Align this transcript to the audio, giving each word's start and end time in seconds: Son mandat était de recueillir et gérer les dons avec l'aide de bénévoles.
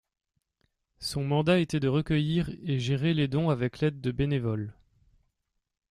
Son 0.97 1.23
mandat 1.23 1.59
était 1.59 1.79
de 1.79 1.87
recueillir 1.87 2.49
et 2.63 2.79
gérer 2.79 3.13
les 3.13 3.27
dons 3.27 3.51
avec 3.51 3.81
l'aide 3.81 4.01
de 4.01 4.11
bénévoles. 4.11 4.73